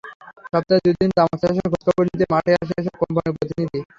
সপ্তাহে 0.53 0.81
দুদিন 0.85 1.09
তামাক 1.17 1.37
চাষের 1.41 1.67
খোঁজখবর 1.71 2.03
নিতে 2.07 2.25
মাঠে 2.33 2.51
আসে 2.55 2.73
এসব 2.79 2.93
কোম্পানির 3.01 3.35
প্রতিনিধি। 3.37 3.79